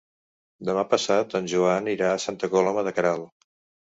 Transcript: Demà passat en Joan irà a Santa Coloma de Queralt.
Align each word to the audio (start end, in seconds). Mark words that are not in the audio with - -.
Demà 0.69 0.85
passat 0.93 1.35
en 1.39 1.49
Joan 1.51 1.89
irà 1.93 2.07
a 2.13 2.21
Santa 2.23 2.49
Coloma 2.55 2.85
de 2.89 2.95
Queralt. 2.97 3.29